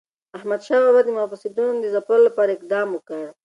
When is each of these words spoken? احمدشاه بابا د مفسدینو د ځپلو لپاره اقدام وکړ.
احمدشاه 0.37 0.81
بابا 0.83 1.01
د 1.05 1.09
مفسدینو 1.19 1.81
د 1.83 1.85
ځپلو 1.93 2.25
لپاره 2.27 2.51
اقدام 2.53 2.87
وکړ. 2.91 3.23